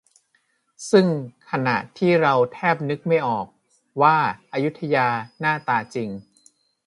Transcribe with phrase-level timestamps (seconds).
[0.91, 1.07] ซึ่ง
[1.51, 3.47] ขณะที่เราแทบนึกไม่ออก
[4.01, 4.17] ว่า
[4.53, 5.07] อยุธยา
[5.39, 6.09] หน้าตาจริง